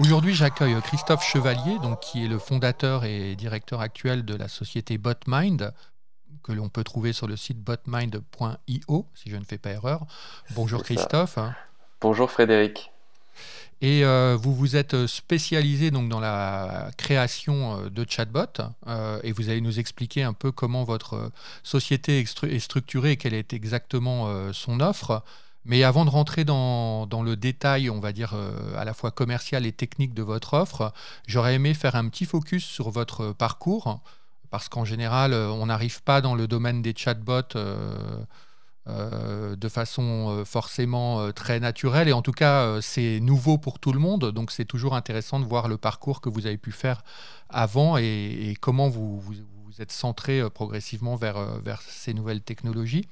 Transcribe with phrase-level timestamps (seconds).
[0.00, 4.96] Aujourd'hui, j'accueille Christophe Chevalier, donc, qui est le fondateur et directeur actuel de la société
[4.96, 5.74] BotMind,
[6.42, 10.06] que l'on peut trouver sur le site botmind.io, si je ne fais pas erreur.
[10.52, 11.38] Bonjour Christophe.
[12.00, 12.92] Bonjour Frédéric.
[13.82, 19.32] Et euh, vous vous êtes spécialisé donc dans la création euh, de chatbots euh, et
[19.32, 21.30] vous allez nous expliquer un peu comment votre
[21.62, 25.22] société est structurée et quelle est exactement son offre.
[25.64, 28.34] Mais avant de rentrer dans, le détail, on va dire
[28.76, 30.92] à la fois commercial et technique de votre offre,
[31.26, 34.00] j'aurais aimé faire un petit focus sur votre parcours
[34.50, 37.54] parce qu'en général, on n'arrive pas dans le domaine des chatbots
[38.88, 42.08] euh, de façon euh, forcément euh, très naturelle.
[42.08, 44.32] Et en tout cas, c'est nouveau pour tout le monde.
[44.32, 47.02] Donc c'est toujours intéressant de voir le parcours que vous avez pu faire
[47.50, 49.34] avant et, comment vous, vous,
[49.78, 53.06] êtes centré progressivement vers, vers ces nouvelles technologies.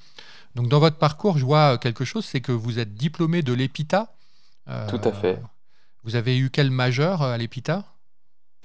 [0.58, 4.08] Donc dans votre parcours, je vois quelque chose, c'est que vous êtes diplômé de l'EPITA.
[4.88, 5.38] Tout à fait.
[6.02, 7.84] Vous avez eu quel majeur à l'EPITA?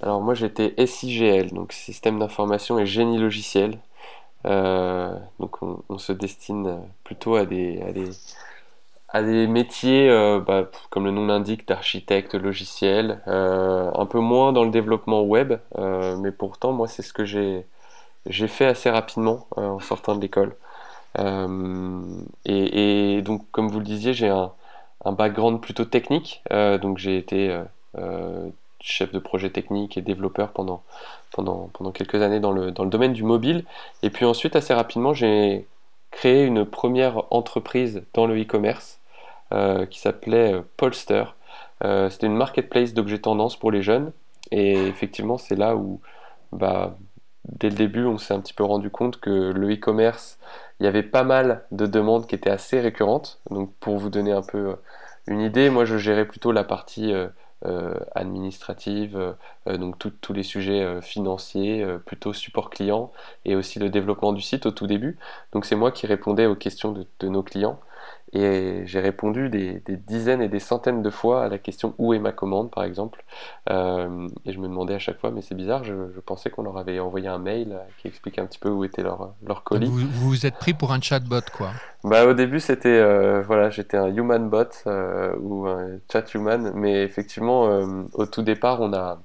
[0.01, 3.77] Alors moi j'étais SIGL, donc système d'information et génie logiciel.
[4.47, 8.09] Euh, donc on, se destine plutôt à des, à des,
[9.09, 14.51] à des métiers, euh, bah, comme le nom l'indique, d'architecte logiciel, euh, un peu moins
[14.51, 17.67] dans le développement web, mais pourtant moi c'est ce que j'ai
[18.25, 20.55] j'ai fait assez rapidement en sortant de l'école.
[21.17, 24.51] Et, et, donc comme vous le disiez, j'ai un,
[25.05, 27.55] un, background plutôt technique, donc j'ai été
[28.83, 30.83] chef de projet technique et développeur pendant,
[31.93, 33.65] quelques années dans le, domaine du mobile.
[34.03, 35.65] Et puis ensuite, assez rapidement, j'ai
[36.11, 38.99] créé une première entreprise dans le e-commerce
[39.53, 41.23] euh, qui s'appelait euh, Polster.
[41.83, 44.11] Euh, c'était une marketplace d'objets tendance pour les jeunes.
[44.51, 46.01] Et effectivement, c'est là où,
[46.51, 46.95] bah,
[47.45, 50.39] dès le début, on s'est un petit peu rendu compte que le e-commerce,
[50.79, 53.41] il y avait pas mal de demandes qui étaient assez récurrentes.
[53.49, 54.75] Donc, pour vous donner un peu
[55.27, 57.13] une idée, moi, je gérais plutôt la partie
[57.65, 59.31] euh, administrative, euh,
[59.67, 63.13] euh, donc tous les sujets financiers, plutôt support client
[63.45, 65.17] et aussi le développement du site au tout début.
[65.53, 67.79] Donc c'est moi qui répondais aux questions de nos clients.
[68.35, 72.19] Et j'ai répondu des, dizaines et des centaines de fois à la question où est
[72.19, 73.23] ma commande, par exemple.
[73.69, 75.93] Euh, et je me demandais à chaque fois, mais c'est bizarre, je,
[76.25, 79.35] pensais qu'on leur avait envoyé un mail qui expliquait un petit peu où était leur,
[79.45, 79.87] leur colis.
[79.87, 81.69] Vous, vous êtes pris pour un chatbot, quoi
[82.03, 86.71] bah, Au début, c'était euh, voilà, j'étais un human bot euh, ou un chat human,
[86.73, 87.63] mais effectivement,
[88.13, 89.21] au tout départ, on, a,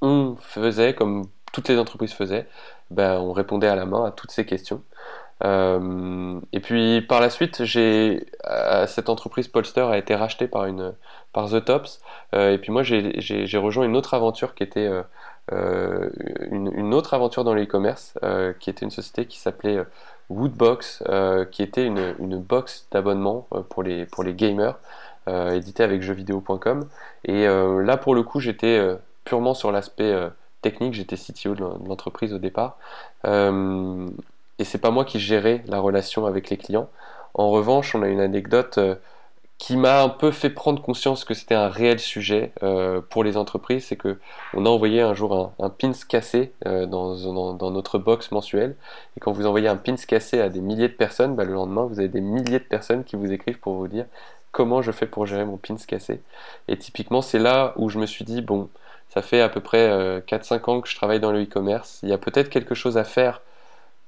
[0.00, 2.46] on faisait, comme toutes les entreprises faisaient,
[2.90, 4.82] ben, on répondait à la main à toutes ces questions.
[5.44, 11.64] Euh, et puis par la suite, euh, cette entreprise Polster a été rachetée par The
[11.64, 12.00] Tops.
[12.34, 14.90] Euh, et puis moi, j'ai rejoint une autre aventure qui était
[15.50, 18.14] une, autre aventure dans l'e-commerce,
[18.60, 19.78] qui était une société qui s'appelait
[20.30, 21.02] Woodbox,
[21.50, 24.78] qui était une, box d'abonnement pour les gamers,
[25.28, 26.88] édité avec jeuxvideo.com.
[27.24, 30.14] Et là, pour le coup, j'étais purement sur l'aspect
[30.62, 30.94] technique.
[30.94, 32.78] J'étais CTO de l'entreprise au départ
[34.58, 36.88] et c'est pas moi qui gérais la relation avec les clients.
[37.34, 38.94] En revanche, on a une anecdote euh,
[39.58, 43.36] qui m'a un peu fait prendre conscience que c'était un réel sujet euh, pour les
[43.36, 44.18] entreprises, c'est que
[44.54, 48.76] on a envoyé un jour un, pins cassé euh, dans, notre box mensuelle,
[49.16, 51.84] et quand vous envoyez un pins cassé à des milliers de personnes, bah, le lendemain
[51.84, 54.06] vous avez des milliers de personnes qui vous écrivent pour vous dire
[54.52, 56.22] comment je fais pour gérer mon pins cassé.
[56.68, 58.68] Et typiquement c'est là où je me suis dit bon,
[59.10, 62.12] ça fait à peu près 4-5 ans que je travaille dans le e-commerce, il y
[62.12, 63.40] a peut-être quelque chose à faire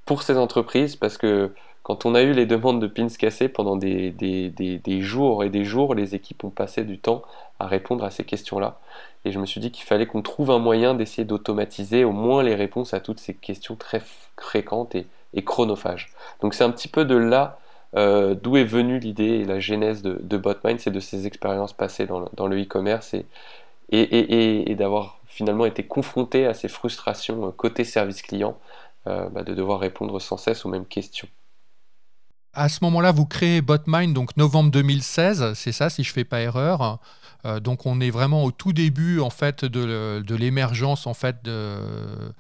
[0.09, 1.53] pour ces entreprises parce que
[1.83, 5.67] quand on a eu les demandes de pins cassés pendant des, des, jours et des
[5.67, 7.23] jours, les équipes ont passé du temps
[7.59, 8.81] à répondre à ces questions-là.
[9.27, 12.43] Et je me suis dit qu'il fallait qu'on trouve un moyen d'essayer d'automatiser au moins
[12.43, 14.01] les réponses à toutes ces questions très
[14.39, 15.07] fréquentes et,
[15.45, 16.11] chronophages.
[16.41, 17.59] Donc c'est un petit peu de là
[17.95, 21.75] euh, d'où est venue l'idée et la genèse de, de BotMind, c'est de ces expériences
[21.75, 23.27] passées dans le e-commerce et,
[23.91, 28.57] et, et d'avoir finalement été confronté à ces frustrations euh, côté service client
[29.07, 31.29] euh, bah, de devoir répondre sans cesse aux mêmes questions.
[32.53, 36.25] À ce moment-là, vous créez BotMind, donc novembre 2016, c'est ça, si je ne fais
[36.25, 36.99] pas erreur.
[37.45, 42.33] Euh, donc on est vraiment au tout début en fait de, l'émergence en fait de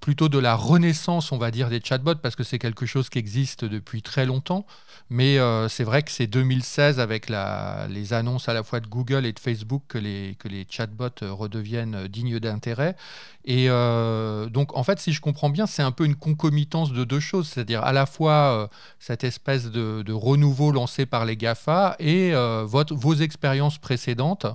[0.00, 3.18] plutôt de la renaissance, on va dire, des chatbots, parce que c'est quelque chose qui
[3.18, 4.66] existe depuis très longtemps.
[5.10, 9.26] Mais euh, c'est vrai que c'est 2016, avec les annonces à la fois de Google
[9.26, 10.36] et de Facebook, que les,
[10.70, 12.96] chatbots redeviennent dignes d'intérêt.
[13.44, 17.04] Et euh, donc, en fait, si je comprends bien, c'est un peu une concomitance de
[17.04, 21.96] deux choses, c'est-à-dire à la fois euh, cette espèce de, renouveau lancé par les GAFA
[21.98, 22.32] et
[22.66, 24.46] vos expériences précédentes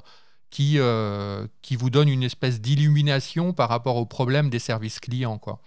[0.50, 5.38] qui, euh, qui vous donne une espèce d'illumination par rapport au problème des services clients.
[5.38, 5.60] Quoi.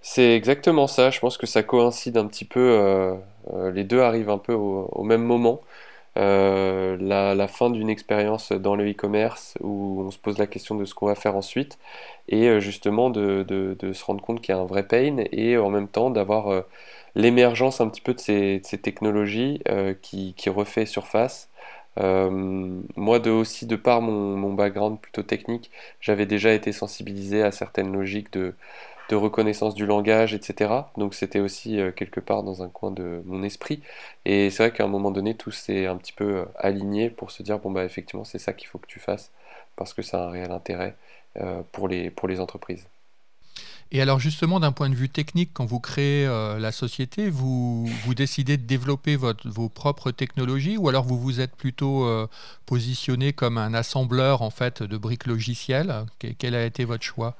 [0.00, 3.14] C'est exactement ça, je pense que ça coïncide un petit peu, euh,
[3.52, 5.60] euh, les deux arrivent un peu au, même moment.
[6.16, 10.94] la, fin d'une expérience dans le e-commerce où on se pose la question de ce
[10.94, 11.78] qu'on va faire ensuite
[12.28, 15.88] et justement de, se rendre compte qu'il y a un vrai pain et en même
[15.88, 16.64] temps d'avoir
[17.14, 19.62] l'émergence un petit peu de ces, technologies
[20.02, 21.48] qui, qui refait surface
[21.96, 27.92] moi, de, aussi, de par mon, background plutôt technique, j'avais déjà été sensibilisé à certaines
[27.92, 28.54] logiques de,
[29.12, 30.90] reconnaissance du langage, etc.
[30.96, 33.82] Donc c'était aussi euh, quelque part dans un coin de mon esprit.
[34.24, 37.30] Et c'est vrai qu'à un moment donné, tout s'est un petit peu euh, aligné pour
[37.30, 39.30] se dire, bon, bah effectivement, c'est ça qu'il faut que tu fasses,
[39.76, 40.96] parce que ça a un réel intérêt
[41.72, 42.86] pour les entreprises.
[43.94, 47.84] Et alors justement, d'un point de vue technique, quand vous créez euh, la société, vous,
[47.84, 52.26] vous décidez de développer vos propres technologies ou alors vous vous êtes plutôt euh,
[52.64, 56.06] positionné comme un assembleur en fait de briques logicielles?
[56.38, 57.34] Quel a été votre choix?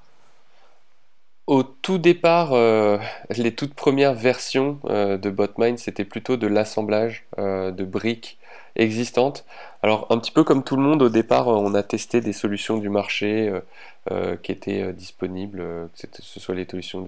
[1.46, 2.98] Au tout départ, euh,
[3.34, 8.38] les toutes premières versions de BotMind, c'était plutôt de l'assemblage de briques
[8.76, 9.44] existantes.
[9.82, 12.78] Alors un petit peu comme tout le monde, au départ, on a testé des solutions
[12.78, 13.52] du marché
[14.10, 17.06] euh, qui étaient euh, disponibles, euh, que ce soit les solutions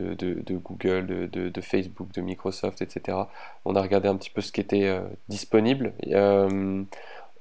[0.00, 3.18] de, Google, de, Facebook, de Microsoft, etc.
[3.66, 4.98] On a regardé un petit peu ce qui était
[5.28, 5.92] disponible.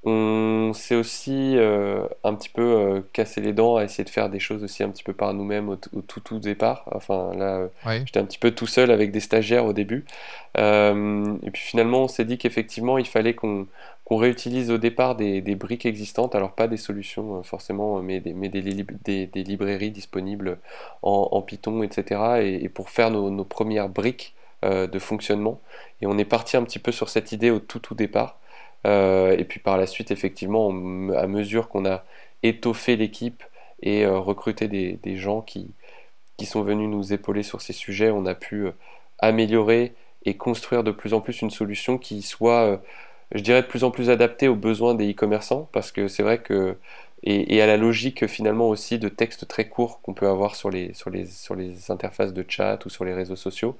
[0.05, 1.55] On s'est aussi
[2.23, 5.03] un petit peu cassé les dents à essayer de faire des choses aussi un petit
[5.03, 6.83] peu par nous-mêmes au, tout, tout départ.
[6.91, 7.69] Enfin là,
[8.05, 10.05] j'étais un petit peu tout seul avec des stagiaires au début.
[10.57, 13.67] et puis finalement, on s'est dit qu'effectivement, il fallait qu'on
[14.17, 18.49] réutilise au départ des, briques existantes, alors pas des solutions euh, forcément, mais des, mais
[18.49, 20.59] des, des, librairies disponibles
[21.01, 22.21] en, Python, etc.
[22.44, 25.59] Et, pour faire nos, premières briques euh, de fonctionnement.
[26.01, 28.39] Et on est parti un petit peu sur cette idée au tout tout départ.
[28.85, 30.69] Euh, et puis par la suite, effectivement,
[31.15, 32.03] à mesure qu'on a
[32.44, 33.44] étoffé l'équipe
[33.81, 35.74] et recruté des, gens qui,
[36.45, 38.68] sont venus nous épauler sur ces sujets, on a pu
[39.19, 39.94] améliorer
[40.25, 42.81] et construire de plus en plus une solution qui soit
[43.33, 46.39] je dirais, de plus en plus adapté aux besoins des e-commerçants, parce que c'est vrai
[46.39, 46.77] que,
[47.24, 50.94] et, à la logique finalement aussi de textes très courts qu'on peut avoir sur les
[51.89, 53.77] interfaces de chat ou sur les réseaux sociaux.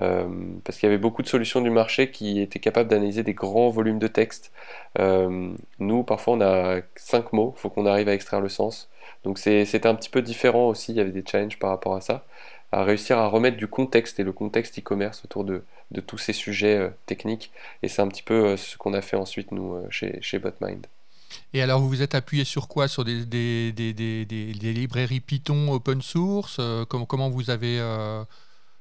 [0.00, 0.26] Euh,
[0.64, 3.70] parce qu'il y avait beaucoup de solutions du marché qui étaient capables d'analyser des grands
[3.70, 4.52] volumes de texte.
[4.98, 8.88] Euh, nous, parfois, on a cinq mots, il faut qu'on arrive à extraire le sens.
[9.24, 12.00] Donc c'était un petit peu différent aussi, il y avait des challenges par rapport à
[12.00, 12.24] ça,
[12.72, 16.32] à réussir à remettre du contexte et le contexte e-commerce autour de, de tous ces
[16.32, 17.50] sujets euh, techniques.
[17.82, 20.86] Et c'est un petit peu ce qu'on a fait ensuite, nous, chez, chez BotMind.
[21.52, 22.88] Et alors, vous vous êtes appuyé sur quoi?
[22.88, 26.60] Sur des, des, des, des, librairies Python open source?
[26.88, 27.78] Comment, comment vous avez.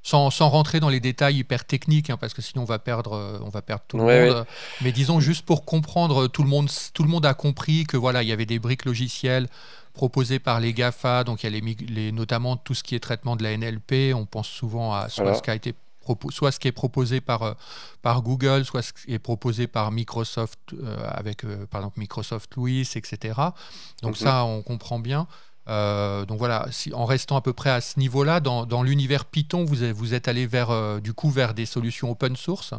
[0.02, 3.40] Sans, sans, rentrer dans les détails hyper techniques, hein, parce que sinon on va perdre,
[3.44, 4.46] on va perdre tout le monde.
[4.82, 8.24] Mais disons juste pour comprendre, tout le monde, tout le monde a compris que voilà,
[8.24, 9.48] il y avait des briques logicielles
[9.94, 13.00] proposées par les GAFA, donc il y a les, les, notamment tout ce qui est
[13.00, 14.14] traitement de la NLP.
[14.16, 15.76] On pense souvent à soit ce qui a été
[16.32, 17.54] soit ce qui est proposé par, euh,
[18.02, 22.56] par Google, soit ce qui est proposé par Microsoft, euh, avec euh, par exemple Microsoft
[22.56, 23.40] Louis, etc.
[24.02, 25.28] Donc ça, on comprend bien.
[25.68, 30.28] Donc voilà, en restant à peu près à ce niveau-là, dans, l'univers Python, vous, êtes
[30.28, 32.74] allé vers, du coup vers des solutions open source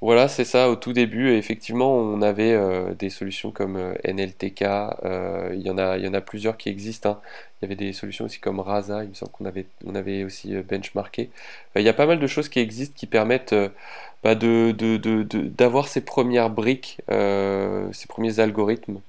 [0.00, 4.62] voilà, c'est ça, au tout début, effectivement, on avait euh, des solutions comme euh, NLTK,
[4.62, 7.10] euh, il y en a, y en a plusieurs qui existent.
[7.10, 7.20] Hein.
[7.60, 10.24] Il y avait des solutions aussi comme Rasa, il me semble qu'on avait, on avait
[10.24, 11.30] aussi benchmarké.
[11.76, 13.54] il y a pas mal de choses qui existent qui permettent
[14.22, 19.00] bah, d'avoir ces premières briques, ces premiers algorithmes,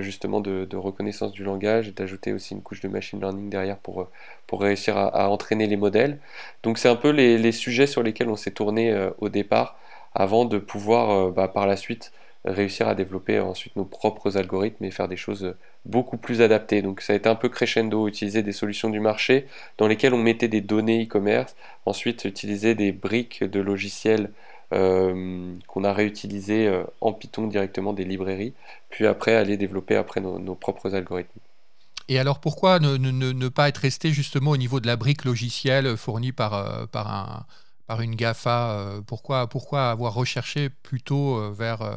[0.00, 4.08] justement de, reconnaissance du langage et d'ajouter aussi une couche de machine learning derrière pour,
[4.46, 6.18] pour réussir à, entraîner les modèles.
[6.62, 9.76] Donc c'est un peu les, les, sujets sur lesquels on s'est tourné au départ
[10.16, 12.10] avant de pouvoir euh, bah, par la suite
[12.44, 15.54] réussir à développer ensuite nos propres algorithmes et faire des choses
[15.84, 16.80] beaucoup plus adaptées.
[16.80, 19.46] Donc ça a été un peu crescendo, utiliser des solutions du marché
[19.78, 21.54] dans lesquelles on mettait des données e-commerce,
[21.86, 28.04] ensuite utiliser des briques de logiciels euh, qu'on a réutilisées euh, en Python directement des
[28.04, 28.52] librairies,
[28.90, 31.40] puis après aller développer après nos, propres algorithmes.
[32.08, 36.32] Et alors pourquoi ne, pas être resté justement au niveau de la brique logicielle fournie
[36.32, 36.86] par,
[37.86, 41.96] par une GAFA euh, pourquoi, avoir recherché plutôt euh, vers euh,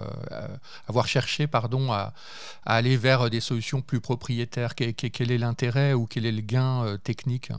[0.88, 2.14] avoir cherché pardon à,
[2.66, 4.76] aller vers des solutions plus propriétaires?
[4.76, 7.52] Quel, est l'intérêt ou quel est le gain technique?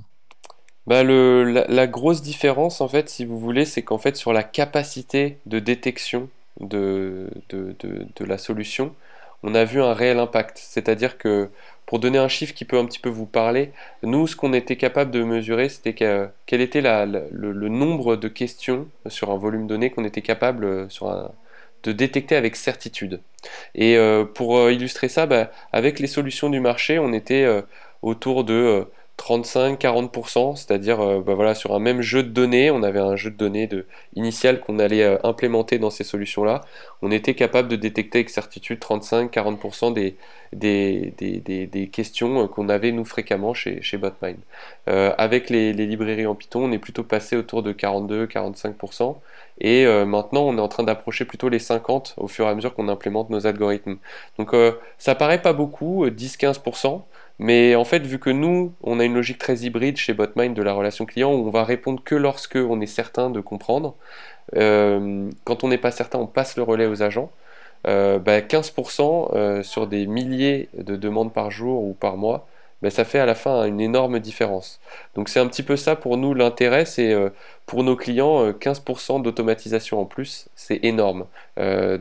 [0.87, 4.43] Bah le, la, grosse différence en fait si vous voulez c'est qu'en fait sur la
[4.43, 6.29] capacité de détection
[6.61, 8.95] de, de, de la solution
[9.43, 11.51] on a vu un réel impact c'est à dire que
[11.91, 13.73] pour donner un chiffre qui peut un petit peu vous parler,
[14.05, 19.33] nous, ce qu'on était capable de mesurer, c'était quel était le, nombre de questions sur
[19.33, 21.29] un volume donné qu'on était capable euh,
[21.83, 23.21] de détecter avec certitude.
[23.75, 27.45] Et euh, pour euh, illustrer ça, bah, avec les solutions du marché, on était
[28.03, 28.87] autour de
[29.21, 33.31] 35-40%, c'est-à-dire euh, bah voilà, sur un même jeu de données, on avait un jeu
[33.31, 36.63] de données de, initial qu'on allait euh, implémenter dans ces solutions-là,
[37.03, 40.17] on était capable de détecter avec certitude 35-40% des,
[41.93, 44.39] questions euh, qu'on avait nous fréquemment chez, chez Botmind.
[44.87, 49.17] avec les, les, librairies en Python, on est plutôt passé autour de 42-45%,
[49.61, 52.75] et maintenant on est en train d'approcher plutôt les 50% au fur et à mesure
[52.75, 53.99] qu'on implémente nos algorithmes.
[54.39, 54.55] Donc
[54.99, 57.03] ça paraît pas beaucoup, 10-15%,
[57.41, 60.63] mais en fait, vu que nous, on a une logique très hybride chez Botmind de
[60.63, 63.97] la relation client, où on va répondre que lorsque on est certain de comprendre,
[64.57, 67.31] euh, quand on n'est pas certain, on passe le relais aux agents.
[67.87, 72.47] 15% euh, bah, euh, sur des milliers de demandes par jour ou par mois,
[72.83, 74.79] bah, ça fait à la fin une énorme différence.
[75.15, 77.17] Donc c'est un petit peu ça pour nous l'intérêt, c'est
[77.65, 81.25] pour nos clients 15% d'automatisation en plus, c'est énorme.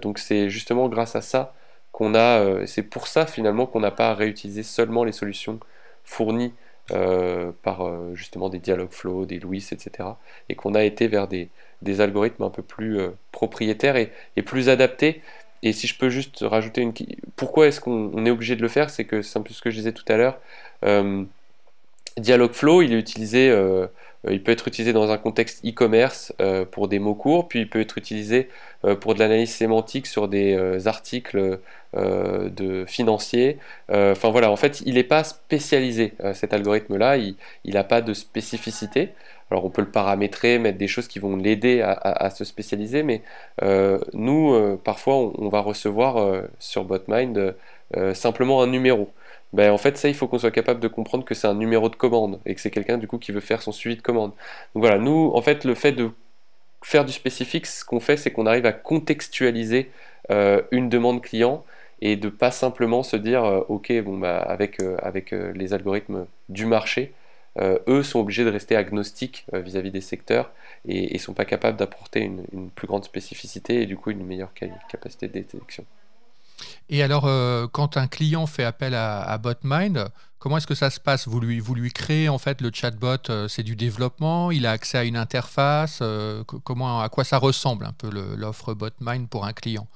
[0.02, 1.54] donc c'est justement grâce à ça
[2.16, 5.60] a, euh, c'est pour ça finalement qu'on n'a pas à réutiliser seulement les solutions
[6.04, 6.54] fournies
[6.92, 10.10] euh, par euh, justement des Dialogflow, des Louis, etc.
[10.50, 11.50] Et qu'on a été vers des,
[12.00, 13.00] algorithmes un peu plus
[13.32, 14.12] propriétaires et,
[14.46, 15.22] plus adaptés.
[15.62, 16.94] Et si je peux juste rajouter une...
[17.36, 18.90] Pourquoi est-ce qu'on est obligé de le faire?
[18.90, 20.40] C'est que c'est un peu ce que je disais tout à l'heure.
[22.18, 23.50] Dialogflow, il est utilisé
[24.28, 27.70] il peut être utilisé dans un contexte e-commerce euh, pour des mots courts, puis il
[27.70, 28.50] peut être utilisé
[28.84, 31.60] euh, pour de l'analyse sémantique sur des articles
[31.96, 33.58] de financiers.
[33.90, 37.36] Enfin voilà, en fait, il n'est pas spécialisé, cet algorithme-là, il
[37.66, 39.10] n'a pas de spécificité.
[39.50, 43.24] Alors on peut le paramétrer, mettre des choses qui vont l'aider à, se spécialiser, mais
[44.14, 47.56] nous, parfois, on, va recevoir sur BotMind
[48.14, 49.10] simplement un numéro
[49.54, 51.90] ben, en fait, ça, il faut qu'on soit capable de comprendre que c'est un numéro
[51.90, 54.32] de commande et que c'est quelqu'un du coup qui veut faire son suivi de commande.
[54.76, 56.12] Donc voilà, nous, en fait, le fait de
[56.84, 59.92] faire du spécifique, ce qu'on fait, c'est qu'on arrive à contextualiser
[60.32, 61.66] euh, une demande client
[62.02, 66.28] et de pas simplement se dire, euh, ok, bon bah avec euh, avec les algorithmes
[66.50, 67.14] du marché,
[67.88, 70.52] eux sont obligés de rester agnostiques vis-à-vis des secteurs
[70.88, 74.26] et, ne sont pas capables d'apporter une, une, plus grande spécificité et du coup une
[74.26, 74.54] meilleure
[74.90, 75.86] capacité de détection.
[76.90, 80.10] Et alors, euh, quand un client fait appel à, BotMind,
[80.40, 81.28] comment est-ce que ça se passe?
[81.28, 84.72] Vous lui, vous lui créez en fait le chatbot, euh, c'est du développement, il a
[84.72, 89.46] accès à une interface, euh, comment, à quoi ça ressemble un peu l'offre BotMind pour
[89.46, 89.88] un client?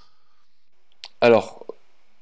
[1.22, 1.66] Alors,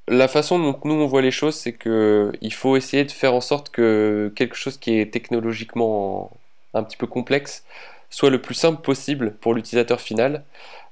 [0.08, 3.40] la façon dont nous on voit les choses, c'est qu'il faut essayer de faire en
[3.40, 6.30] sorte que quelque chose qui est technologiquement
[6.74, 7.64] un petit peu complexe
[8.12, 10.44] soit le plus simple possible pour l'utilisateur final.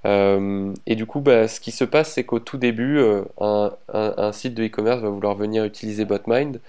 [0.06, 4.32] Euh, et du coup, bah, ce qui se passe, c'est qu'au tout début, euh, un,
[4.32, 6.60] site de e-commerce va vouloir venir utiliser BotMind.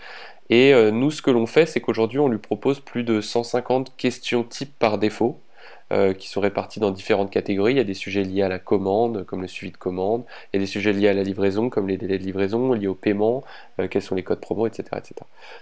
[0.49, 3.95] Et euh, nous, ce que l'on fait, c'est qu'aujourd'hui, on lui propose plus de 150
[3.97, 5.39] questions types par défaut.
[6.17, 7.73] qui sont réparties dans différentes catégories.
[7.73, 10.23] Il y a des sujets liés à la commande, comme le suivi de commande.
[10.53, 12.87] Il y a des sujets liés à la livraison, comme les délais de livraison, liés
[12.87, 13.43] au paiement,
[13.89, 15.15] quels sont les codes promo, etc., etc.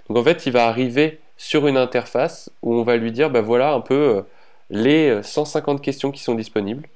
[0.07, 3.41] Donc en fait, il va arriver sur une interface où on va lui dire, bah
[3.41, 4.23] voilà un peu
[4.69, 6.87] les 150 questions qui sont disponibles.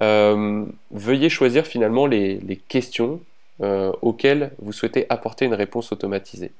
[0.00, 3.20] Euh, veuillez choisir finalement les, questions
[3.62, 6.52] euh, auxquelles vous souhaitez apporter une réponse automatisée.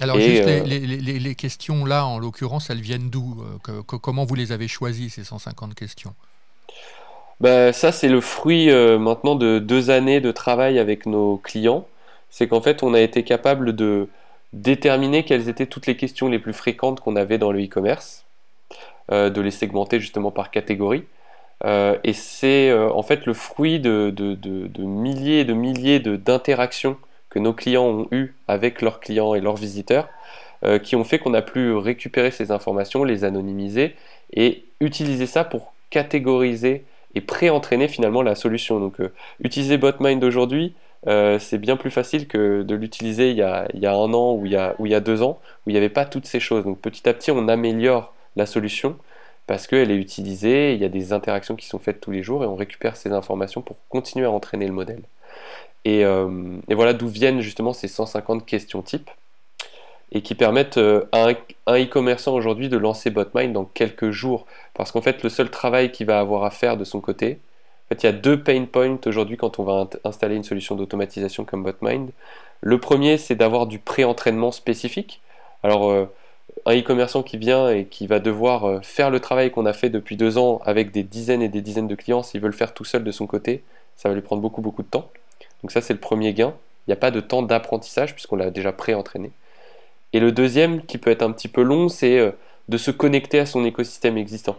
[0.00, 3.36] Alors, juste euh, les, questions là, en l'occurrence, elles viennent d'où
[3.86, 6.14] Comment vous les avez choisies, ces 150 questions?
[7.40, 11.86] Bah, Ça, c'est le fruit maintenant de deux années de travail avec nos clients.
[12.30, 14.08] C'est qu'en fait, on a été capable de
[14.52, 18.24] déterminer quelles étaient toutes les questions les plus fréquentes qu'on avait dans le e-commerce,
[19.10, 21.04] de les segmenter justement par catégorie.
[21.64, 24.12] Euh, et c'est euh, en fait le fruit de,
[24.78, 26.96] milliers et de milliers d'interactions
[27.30, 30.08] que nos clients ont eues avec leurs clients et leurs visiteurs,
[30.64, 33.96] euh, qui ont fait qu'on a pu récupérer ces informations, les anonymiser
[34.32, 36.84] et utiliser ça pour catégoriser
[37.14, 38.78] et pré-entraîner finalement la solution.
[38.78, 38.98] Donc
[39.40, 40.74] utiliser BotMind aujourd'hui,
[41.06, 44.56] c'est bien plus facile que de l'utiliser il, y a un an ou il y
[44.56, 46.64] a, ou il y a deux ans, où il n'y avait pas toutes ces choses.
[46.64, 48.96] Donc petit à petit, on améliore la solution
[49.46, 52.44] parce qu'elle est utilisée, il y a des interactions qui sont faites tous les jours
[52.44, 55.02] et on récupère ces informations pour continuer à entraîner le modèle.
[55.86, 59.10] Et, euh, voilà d'où viennent justement ces 150 questions types
[60.12, 61.28] et qui permettent euh, à
[61.66, 64.46] un e-commerçant aujourd'hui de lancer BotMind dans quelques jours.
[64.74, 67.38] Parce qu'en fait, le seul travail qu'il va avoir à faire de son côté,
[67.86, 70.76] en fait, il y a deux pain points aujourd'hui quand on va installer une solution
[70.76, 72.10] d'automatisation comme BotMind.
[72.60, 75.22] Le premier, c'est d'avoir du pré-entraînement spécifique.
[75.62, 76.04] Alors, euh,
[76.66, 79.90] un e-commerçant qui vient et qui va devoir euh, faire le travail qu'on a fait
[79.90, 82.74] depuis deux ans avec des dizaines et des dizaines de clients, s'il veut le faire
[82.74, 83.62] tout seul de son côté,
[83.96, 85.10] ça va lui prendre beaucoup beaucoup de temps.
[85.62, 86.54] Donc ça c'est le premier gain.
[86.86, 89.30] Il n'y a pas de temps d'apprentissage puisqu'on l'a déjà pré-entraîné.
[90.12, 92.30] Et le deuxième qui peut être un petit peu long, c'est euh,
[92.68, 94.56] de se connecter à son écosystème existant.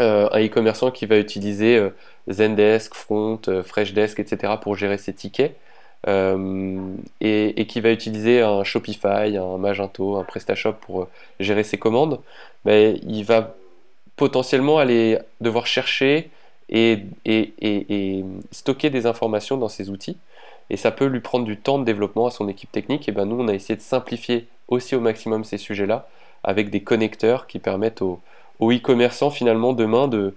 [0.00, 1.90] Euh, un e-commerçant qui va utiliser
[2.28, 4.54] Zendesk, Front, Freshdesk, etc.
[4.60, 5.56] pour gérer ses tickets.
[6.06, 12.20] Et, qui va utiliser un Shopify, un Magento, un PrestaShop pour gérer ses commandes,
[12.64, 13.54] ben, il va
[14.16, 16.30] potentiellement aller devoir chercher
[16.68, 20.16] et, et, stocker des informations dans ces outils.
[20.68, 23.08] Et ça peut lui prendre du temps de développement à son équipe technique.
[23.08, 26.06] Et ben nous, on a essayé de simplifier aussi au maximum ces sujets-là
[26.44, 28.20] avec des connecteurs qui permettent aux,
[28.62, 30.34] e-commerçants finalement demain de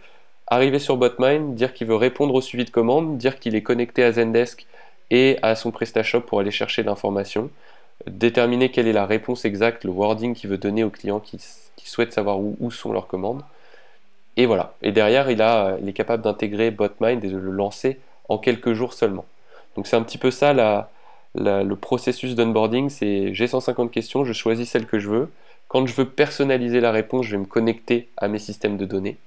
[0.48, 4.04] arriver sur Botmine, dire qu'il veut répondre au suivi de commande, dire qu'il est connecté
[4.04, 4.66] à Zendesk
[5.14, 7.52] et à son PrestaShop pour aller chercher l'information,
[8.08, 11.40] déterminer quelle est la réponse exacte, le wording qu'il veut donner aux clients qui,
[11.86, 13.44] souhaitent savoir où, où sont leurs commandes.
[14.38, 14.74] Et voilà.
[14.82, 18.74] Et derrière, il, a, il est capable d'intégrer BotMind et de le lancer en quelques
[18.74, 19.26] jours seulement.
[19.76, 20.52] Donc c'est un petit peu ça
[21.36, 22.90] le processus d'onboarding.
[22.90, 25.30] C'est j'ai 150 questions, je choisis celle que je veux.
[25.68, 29.18] Quand je veux personnaliser la réponse, je vais me connecter à mes systèmes de données.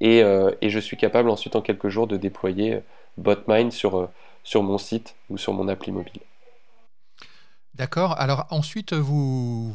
[0.00, 2.80] Et, euh, je suis capable ensuite en quelques jours de déployer euh,
[3.16, 4.08] BotMind sur, euh,
[4.44, 6.20] sur mon site ou sur mon appli mobile.
[7.74, 8.18] D'accord.
[8.20, 9.74] Alors ensuite, vous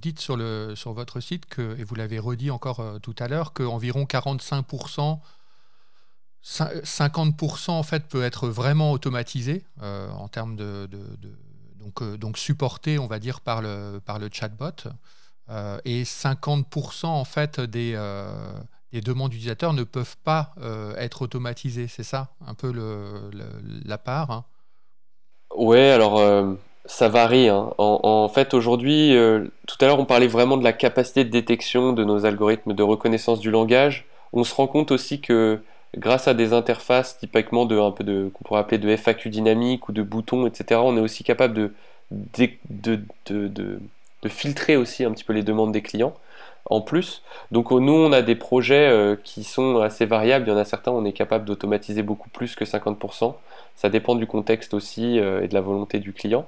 [0.00, 3.28] dites sur, le, sur votre site, que, et vous l'avez redit encore euh, tout à
[3.28, 5.18] l'heure, qu'environ 45%,
[6.42, 10.88] 50% en fait peut être vraiment automatisé euh, en termes de,
[11.74, 14.88] donc, euh, donc supporté, on va dire, par le, par le chatbot.
[15.84, 17.94] et 50% en fait des,
[18.92, 20.54] des demandes d'utilisateurs ne peuvent pas
[20.98, 21.86] être automatisées.
[21.88, 22.72] C'est ça un peu
[23.84, 24.44] la part hein?
[25.56, 26.20] Ouais, alors
[26.90, 27.48] ça varie.
[27.48, 27.72] Hein.
[27.78, 31.92] En, fait, aujourd'hui, euh, tout à l'heure, on parlait vraiment de la capacité de détection
[31.92, 34.06] de nos algorithmes de reconnaissance du langage.
[34.32, 35.60] On se rend compte aussi que
[35.96, 39.88] grâce à des interfaces typiquement de un peu de qu'on pourrait appeler de FAQ dynamique
[39.88, 41.72] ou de boutons, etc., on est aussi capable de,
[42.10, 43.80] de, de,
[44.28, 46.14] filtrer aussi un petit peu les demandes des clients
[46.70, 47.22] en plus.
[47.52, 50.46] Donc nous, on a des projets euh, qui sont assez variables.
[50.46, 53.34] Il y en a certains, on est capable d'automatiser beaucoup plus que 50%.
[53.76, 56.46] Ça dépend du contexte aussi euh, et de la volonté du client.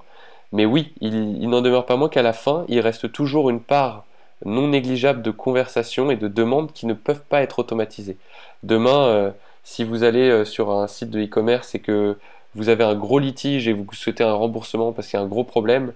[0.52, 4.04] Mais oui, il, n'en demeure pas moins qu'à la fin, il reste toujours une part
[4.44, 8.18] non négligeable de conversations et de demandes qui ne peuvent pas être automatisées.
[8.62, 9.30] Demain, euh,
[9.64, 12.18] si vous allez euh, sur un site de e-commerce et que
[12.54, 15.28] vous avez un gros litige et vous souhaitez un remboursement parce qu'il y a un
[15.28, 15.94] gros problème,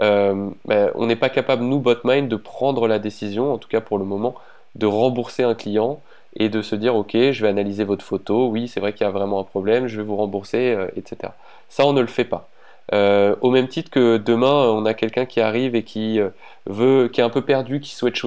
[0.00, 0.50] euh,
[0.94, 4.04] on n'est pas capable, nous, Botmind, de prendre la décision, en tout cas pour le
[4.04, 4.34] moment,
[4.74, 6.00] de rembourser un client
[6.36, 9.08] et de se dire, ok, je vais analyser votre photo, oui, c'est vrai qu'il y
[9.08, 11.32] a vraiment un problème, je vais vous rembourser, etc.
[11.68, 12.48] Ça, on ne le fait pas.
[12.92, 16.28] Euh, au même titre que demain, on a quelqu'un qui arrive et qui euh,
[16.66, 18.22] veut, qui est un peu perdu, qui souhaite,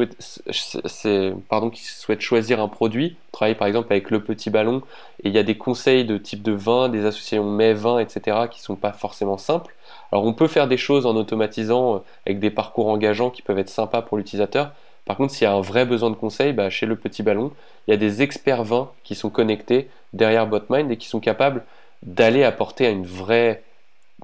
[1.47, 3.17] pardon, qui souhaite choisir un produit.
[3.29, 4.81] On travaille par exemple avec le petit ballon
[5.23, 8.47] et il y a des conseils de type de vin, des associations mets, vin, etc.
[8.49, 9.75] qui sont pas forcément simples.
[10.11, 13.59] Alors on peut faire des choses en automatisant euh, avec des parcours engageants qui peuvent
[13.59, 14.71] être sympas pour l'utilisateur.
[15.05, 17.51] Par contre, s'il y a un vrai besoin de conseil, bah, chez le petit ballon,
[17.87, 21.63] il y a des experts vins qui sont connectés derrière Botmind et qui sont capables
[22.03, 23.63] d'aller apporter une vraie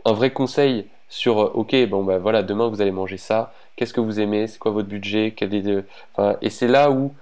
[0.06, 3.54] un vrai conseil sur euh, ok bon bah voilà demain vous allez manger ça.
[3.76, 4.48] Qu'est-ce que vous aimez?
[4.48, 5.36] C'est quoi votre budget?
[6.42, 7.14] Et c'est là où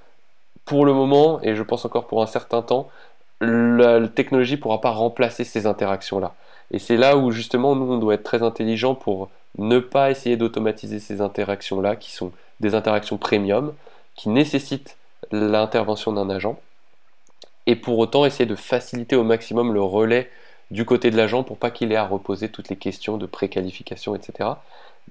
[0.66, 2.90] pour le moment et je pense encore pour un certain temps
[3.42, 6.34] la, technologie pourra pas remplacer ces interactions là
[6.72, 10.38] et c'est là où justement nous on doit être très intelligent pour ne pas essayer
[10.38, 13.74] d'automatiser ces interactions là qui sont des interactions premium
[14.16, 14.98] qui nécessitent
[15.32, 16.60] l'intervention d'un agent
[17.66, 20.30] et pour autant essayer de faciliter au maximum le relais
[20.72, 24.16] du côté de l'agent pour pas qu'il ait à reposer toutes les questions de préqualification,
[24.16, 24.52] etc.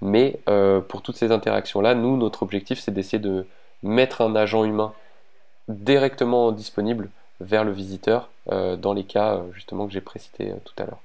[0.01, 3.47] Mais euh, pour toutes ces interactions-là, nous, notre objectif, c'est d'essayer de
[3.83, 4.95] mettre un agent humain
[5.69, 10.83] directement disponible vers le visiteur euh, dans les cas euh, justement que j'ai précités tout
[10.83, 11.01] à l'heure.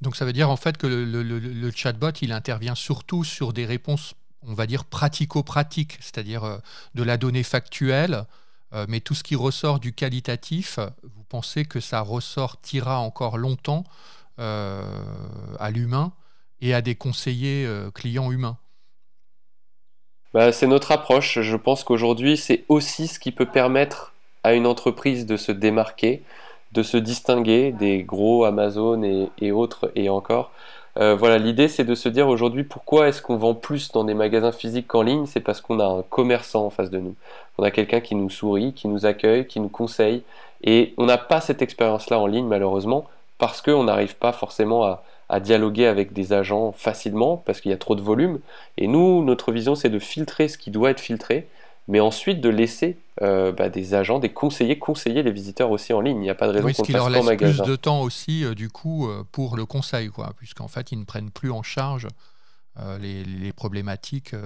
[0.00, 4.14] Donc ça veut dire en fait que le, chatbot, il intervient surtout sur des réponses,
[4.46, 6.60] on va dire, pratico-pratiques, c'est-à-dire
[6.94, 8.24] de la donnée factuelle,
[8.74, 13.84] euh, mais tout ce qui ressort du qualitatif, vous pensez que ça ressortira encore longtemps
[14.38, 14.82] euh,
[15.58, 16.12] à l'humain
[16.60, 18.58] et à des conseillers euh, clients humains?
[20.34, 21.40] Bah, C'est notre approche.
[21.40, 24.12] Je pense qu'aujourd'hui, c'est aussi ce qui peut permettre
[24.44, 26.22] à une entreprise de se démarquer,
[26.72, 30.52] de se distinguer des gros Amazon et autres et encore.
[30.98, 34.14] Euh, voilà, l'idée c'est de se dire aujourd'hui pourquoi est-ce qu'on vend plus dans des
[34.14, 35.26] magasins physiques qu'en ligne?
[35.26, 37.14] C'est parce qu'on a un commerçant en face de nous.
[37.56, 40.22] On a quelqu'un qui nous sourit, qui nous accueille, qui nous conseille.
[40.64, 43.06] Et on n'a pas cette expérience-là en ligne malheureusement
[43.38, 47.74] parce qu'on n'arrive pas forcément à, à dialoguer avec des agents facilement parce qu'il y
[47.74, 48.40] a trop de volume.
[48.76, 51.46] Et nous, notre vision c'est de filtrer ce qui doit être filtré
[51.88, 56.00] mais ensuite de laisser euh, bah, des agents, des conseillers conseiller les visiteurs aussi en
[56.00, 56.18] ligne.
[56.18, 58.54] Il n'y a pas de raison oui, qu'on leur laisse plus de temps aussi, euh,
[58.54, 62.06] du coup, euh, pour le conseil, quoi, puisqu'en fait, ils ne prennent plus en charge
[63.00, 64.36] les, problématiques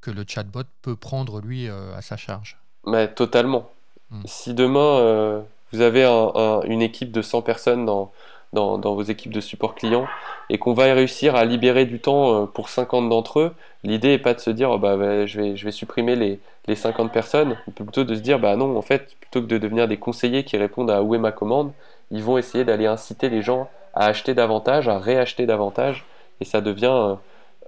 [0.00, 2.58] que le chatbot peut prendre, lui, à sa charge.
[2.84, 3.70] Mais totalement.
[4.10, 4.22] Hmm.
[4.24, 8.10] Si demain, vous avez une équipe de 100 personnes dans,
[8.52, 10.06] dans, vos équipes de support client
[10.50, 14.34] et qu'on va réussir à libérer du temps pour 50 d'entre eux, l'idée n'est pas
[14.34, 17.56] de se dire oh, bah, bah, je, vais, je vais supprimer les, les 50 personnes,
[17.74, 20.56] plutôt de se dire bah non, en fait, plutôt que de devenir des conseillers qui
[20.56, 21.72] répondent à où est ma commande,
[22.10, 26.04] ils vont essayer d'aller inciter les gens à acheter davantage, à réacheter davantage,
[26.40, 27.16] et ça devient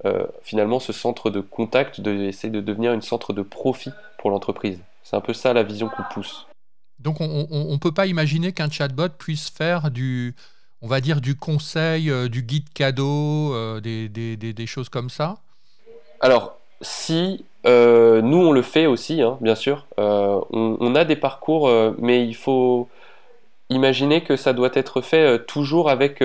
[0.05, 4.31] euh, finalement ce centre de contact, de essayer de devenir une centre de profit pour
[4.31, 4.79] l'entreprise.
[5.03, 6.47] C'est un peu ça la vision qu'on pousse.
[6.99, 10.35] Donc on ne peut pas imaginer qu'un chatbot puisse faire du,
[10.83, 15.11] on va dire, du conseil, euh, du guide cadeau, euh, des, des, des, choses comme
[15.11, 15.38] ça?
[16.21, 22.27] Alors, si nous on le fait aussi, hein, bien sûr, on, a des parcours, mais
[22.27, 22.88] il faut
[23.69, 26.23] imaginer que ça doit être fait toujours avec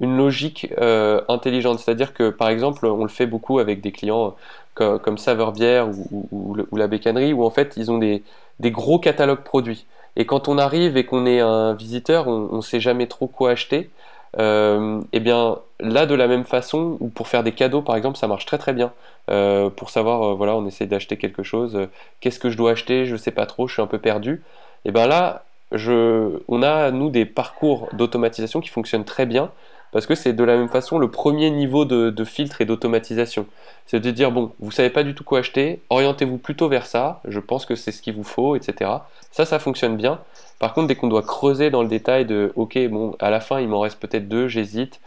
[0.00, 1.78] une logique euh, intelligente.
[1.78, 4.34] C'est-à-dire que, par exemple, on le fait beaucoup avec des clients
[4.74, 5.88] comme, Saveur Bière
[6.32, 8.22] ou, la bécannerie, où en fait, ils ont des,
[8.60, 9.86] gros catalogues produits.
[10.16, 13.50] Et quand on arrive et qu'on est un visiteur, on ne sait jamais trop quoi
[13.50, 13.90] acheter.
[14.38, 17.96] Euh, et eh bien là, de la même façon, ou pour faire des cadeaux, par
[17.96, 18.92] exemple, ça marche très très bien.
[19.30, 21.88] Euh, pour savoir, voilà, on essaie d'acheter quelque chose.
[22.20, 23.68] Qu'est-ce que je dois acheter Je ne sais pas trop.
[23.68, 24.42] Je suis un peu perdu.
[24.84, 29.50] Et bien là, on a nous des parcours d'automatisation qui fonctionnent très bien
[29.94, 33.46] parce que c'est de la même façon le premier niveau de, filtre et d'automatisation.
[33.86, 37.20] C'est de dire, bon, vous savez pas du tout quoi acheter, orientez-vous plutôt vers ça,
[37.26, 38.90] je pense que c'est ce qu'il vous faut, etc.
[39.30, 40.18] Ça, ça fonctionne bien.
[40.58, 43.60] Par contre, dès qu'on doit creuser dans le détail de, ok, bon, à la fin,
[43.60, 45.00] il m'en reste peut-être deux, j'hésite,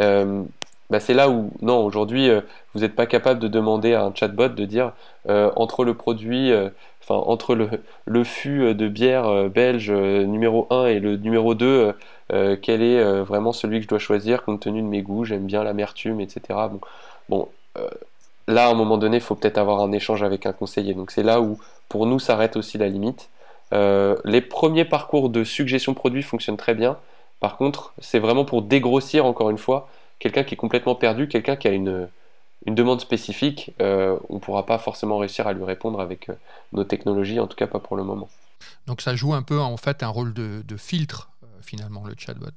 [0.00, 0.42] euh,
[0.90, 2.40] bah, c'est là où, non, aujourd'hui, euh,
[2.74, 4.90] vous n'êtes pas capable de demander à un chatbot de dire,
[5.28, 6.50] euh, entre le produit,
[7.00, 7.68] enfin, entre le,
[8.06, 11.94] le fût de bière belge numéro 1 et le numéro 2,
[12.32, 15.24] euh, quel est euh, vraiment celui que je dois choisir compte tenu de mes goûts,
[15.24, 16.40] j'aime bien l'amertume, etc.
[16.70, 16.80] Bon,
[17.28, 17.88] bon euh,
[18.48, 20.94] là, à un moment donné, il faut peut-être avoir un échange avec un conseiller.
[20.94, 23.28] Donc c'est là où, pour nous, s'arrête aussi la limite.
[23.72, 26.98] les premiers parcours de suggestion produit fonctionnent très bien.
[27.40, 31.56] Par contre, c'est vraiment pour dégrossir, encore une fois, quelqu'un qui est complètement perdu, quelqu'un
[31.56, 32.08] qui a une,
[32.66, 36.30] une demande spécifique, on ne pourra pas forcément réussir à lui répondre avec
[36.72, 38.28] nos technologies, en tout cas pas pour le moment.
[38.86, 41.31] Donc ça joue un peu en fait un rôle de, de filtre
[41.62, 42.50] finalement, le chatbot.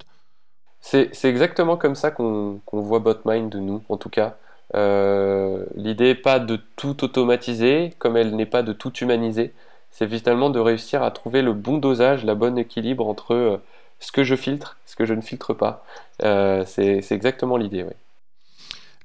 [0.82, 4.38] C'est exactement comme ça qu'on voit BotMind de nous, en tout cas.
[4.76, 9.54] Euh, l'idée n'est pas de tout automatiser, comme elle n'est pas de tout humaniser.
[9.90, 13.58] C'est finalement de réussir à trouver le bon dosage, la bonne équilibre entre euh,
[14.00, 15.84] ce que je filtre, ce que je ne filtre pas.
[16.24, 17.94] Euh, c'est exactement l'idée, oui.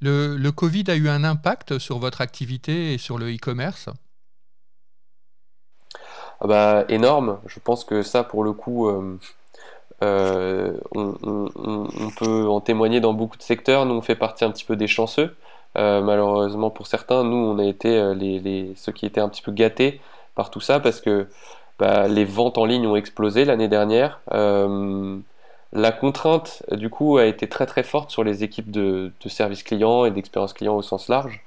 [0.03, 3.89] Le, le, Covid a eu un impact sur votre activité et sur le e-commerce?
[6.41, 7.39] Ah bah, Énorme.
[7.47, 8.89] Je pense que ça, pour le coup,
[10.03, 13.87] euh, on, peut en témoigner dans beaucoup de secteurs.
[13.87, 15.35] Nous, on fait partie un petit peu des chanceux.
[15.79, 19.53] Euh, malheureusement pour certains, nous, on a été euh, ceux qui étaient un petit peu
[19.53, 20.01] gâtés
[20.35, 21.29] par tout ça parce que
[21.79, 24.21] bah, les ventes en ligne ont explosé l'année dernière.
[25.73, 29.63] la contrainte, du coup, a été très très forte sur les équipes de, de service
[29.63, 31.45] client et d'expérience client au sens large.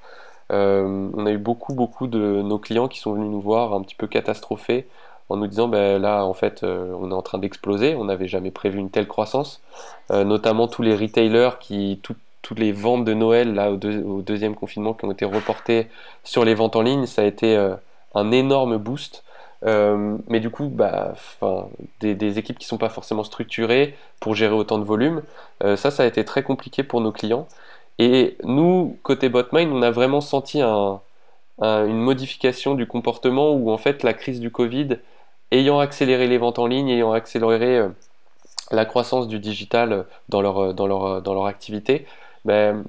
[0.50, 3.94] on a eu beaucoup beaucoup de nos clients qui sont venus nous voir un petit
[3.96, 4.88] peu catastrophés
[5.28, 8.28] en nous disant ben là en fait euh, on est en train d'exploser, on n'avait
[8.28, 9.62] jamais prévu une telle croissance,
[10.10, 13.76] euh, notamment tous les retailers qui toutes les ventes de Noël là au,
[14.22, 15.88] deuxième confinement qui ont été reportées
[16.24, 17.74] sur les ventes en ligne, ça a été euh,
[18.14, 19.24] un énorme boost.
[20.28, 21.14] mais du coup, bah,
[22.00, 25.22] des, équipes qui ne sont pas forcément structurées pour gérer autant de volume,
[25.62, 27.48] ça, ça a été très compliqué pour nos clients.
[27.98, 31.00] Et nous, côté Botmind, on a vraiment senti un,
[31.62, 34.98] une modification du comportement où en fait la crise du Covid
[35.54, 37.88] ayant accéléré les ventes en ligne, ayant accéléré euh,
[38.70, 42.06] la croissance du digital dans leur, euh, dans leur, euh, dans leur activité,
[42.44, 42.84] ben,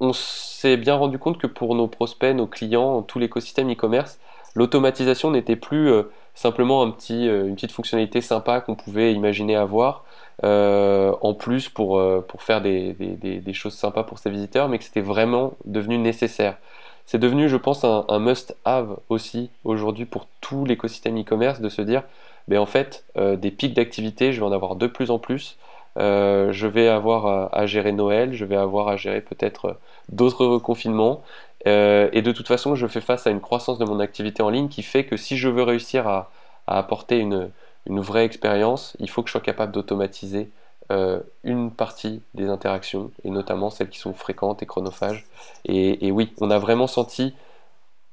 [0.00, 4.18] on s'est bien rendu compte que pour nos prospects, nos clients, tout l'écosystème e-commerce,
[4.54, 5.90] l'automatisation n'était plus
[6.34, 10.04] simplement un petit, une petite fonctionnalité sympa qu'on pouvait imaginer avoir,
[10.42, 14.84] en plus pour, pour faire des, des, des, choses sympas pour ses visiteurs, mais que
[14.84, 16.58] c'était vraiment devenu nécessaire
[17.06, 22.02] c'est devenu, je pense, un, must-have aussi aujourd'hui pour tout l'écosystème e-commerce de se dire,
[22.48, 25.56] ben en fait, euh, des pics d'activité, je vais en avoir de plus en plus.
[25.98, 29.72] Euh, je vais avoir à, gérer Noël, je vais avoir à gérer peut-être euh,
[30.10, 31.22] d'autres reconfinements.
[31.64, 34.68] et de toute façon, je fais face à une croissance de mon activité en ligne
[34.68, 36.30] qui fait que si je veux réussir à,
[36.68, 37.50] apporter une
[37.86, 40.50] vraie expérience, il faut que je sois capable d'automatiser
[40.92, 45.26] euh, une partie des interactions, et notamment celles qui sont fréquentes et chronophages.
[45.64, 47.34] Et, oui, on a vraiment senti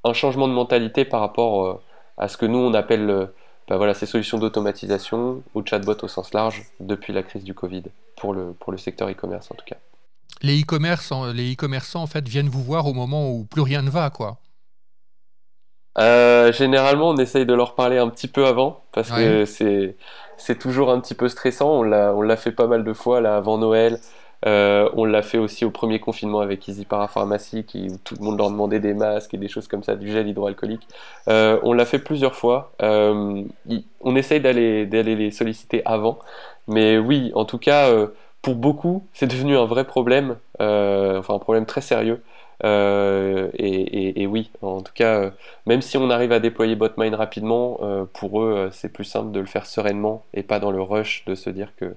[0.04, 1.82] un changement de mentalité par rapport euh,
[2.18, 3.30] à ce que nous on appelle
[3.68, 7.84] bah voilà, ces solutions d'automatisation ou chatbot au sens large depuis la crise du Covid,
[8.18, 9.78] pour le, pour le secteur e-commerce en tout cas.
[10.42, 13.90] Les e-commerçants, les e-commerçants en fait viennent vous voir au moment où plus rien ne
[13.90, 14.38] va, quoi.
[15.98, 19.96] Généralement, on essaye de leur parler un petit peu avant, parce que c'est
[20.38, 21.70] c'est toujours un petit peu stressant.
[21.72, 21.84] On
[22.22, 24.00] l'a fait pas mal de fois là avant Noël.
[24.46, 28.26] Euh, on l'a fait aussi au premier confinement avec Easy Parapharmacie, qui, où tout le
[28.26, 30.86] monde leur demandait des masques et des choses comme ça, du gel hydroalcoolique.
[31.30, 32.74] Euh, on l'a fait plusieurs fois.
[32.82, 33.44] Euh,
[34.02, 36.20] on essaye d'aller les solliciter avant.
[36.68, 37.90] Mais oui, en tout cas,
[38.42, 42.22] pour beaucoup, c'est devenu un vrai problème, enfin un problème très sérieux.
[42.64, 45.32] Et, oui, en tout cas,
[45.66, 47.80] même si on arrive à déployer Botmine rapidement,
[48.14, 51.36] pour eux, c'est plus simple de le faire sereinement et pas dans le rush de
[51.36, 51.96] se dire que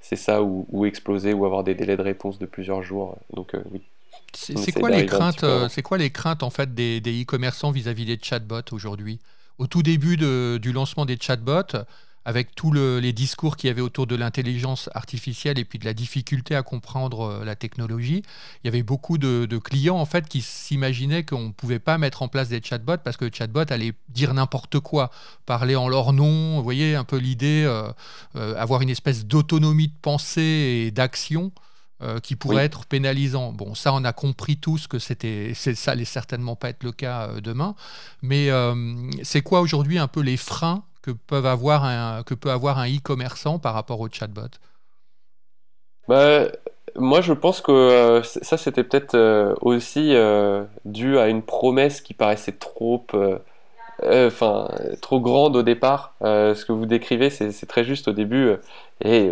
[0.00, 3.16] c'est ça ou, exploser ou avoir des délais de réponse de plusieurs jours.
[3.34, 3.82] Donc euh, oui.
[4.34, 8.18] C'est quoi les craintes euh, C'est quoi les craintes en fait des e-commerçants vis-à-vis des
[8.20, 9.18] chatbots aujourd'hui?
[9.58, 11.76] Au tout début du lancement des chatbots,
[12.28, 15.94] avec tous les discours qu'il y avait autour de l'intelligence artificielle et puis de la
[15.94, 18.22] difficulté à comprendre euh, la technologie,
[18.62, 22.20] il y avait beaucoup de, clients en fait qui s'imaginaient qu'on ne pouvait pas mettre
[22.20, 25.10] en place des chatbots parce que le chatbot allait dire n'importe quoi,
[25.46, 27.90] parler en leur nom, vous voyez un peu l'idée, euh,
[28.36, 31.50] euh, avoir une espèce d'autonomie de pensée et d'action.
[32.22, 33.52] qui pourrait être pénalisant.
[33.52, 37.40] Bon, ça, on a compris tous que c'était, ça allait certainement pas être le cas
[37.40, 37.74] demain.
[38.22, 38.50] Mais
[39.24, 42.88] c'est quoi aujourd'hui un peu les freins que, peuvent avoir un, que peut avoir un
[42.88, 44.50] e-commerçant par rapport au chatbot?
[46.08, 46.46] Bah,
[46.96, 52.02] Moi, je pense que euh, ça, c'était peut-être euh, aussi euh, dû à une promesse
[52.02, 53.06] qui paraissait trop
[54.06, 54.68] enfin
[55.00, 56.14] trop grande au départ.
[56.22, 58.56] ce que vous décrivez, c'est très juste au début.
[59.04, 59.30] Et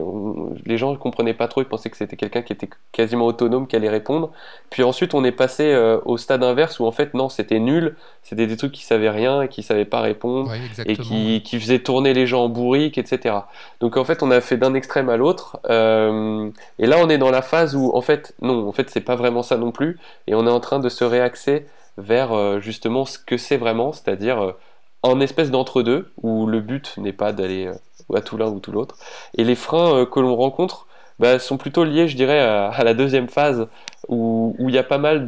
[0.64, 3.66] les gens ne comprenaient pas trop, ils pensaient que c'était quelqu'un qui était quasiment autonome,
[3.66, 4.30] qui allait répondre.
[4.70, 7.96] Puis ensuite, on est passé euh, au stade inverse où en fait, non, c'était nul,
[8.22, 10.52] c'était des trucs qui savaient rien et qui savaient pas répondre
[10.84, 13.34] et qui, qui, faisaient tourner les gens en bourrique, etc.
[13.80, 15.58] Donc en fait, on a fait d'un extrême à l'autre.
[15.68, 16.48] Euh,
[16.78, 19.16] et là, on est dans la phase où en fait, non, en fait, c'est pas
[19.16, 19.98] vraiment ça non plus.
[20.28, 21.66] Et on est en train de se réaxer
[21.98, 24.54] vers euh, justement ce que c'est vraiment, c'est-à-dire
[25.02, 27.70] en espèce d'entre-deux où le but n'est pas d'aller
[28.14, 28.96] à tout l'un ou tout l'autre.
[29.36, 30.86] Et les freins euh, que l'on rencontre
[31.18, 33.68] bah, sont plutôt liés, je dirais, à, la deuxième phase,
[34.08, 35.26] où, il y a pas mal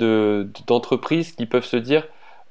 [0.66, 2.04] d'entreprises qui peuvent se dire